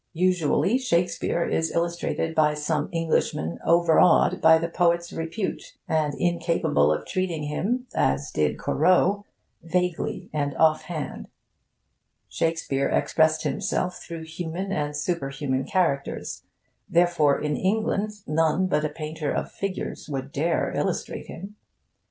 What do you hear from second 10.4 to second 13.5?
offhand. Shakespeare expressed